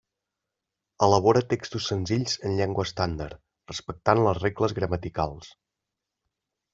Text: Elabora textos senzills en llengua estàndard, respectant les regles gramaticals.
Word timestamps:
Elabora 1.07 1.41
textos 1.51 1.89
senzills 1.91 2.33
en 2.49 2.55
llengua 2.59 2.85
estàndard, 2.89 3.39
respectant 3.73 4.23
les 4.29 4.39
regles 4.45 4.75
gramaticals. 4.81 5.53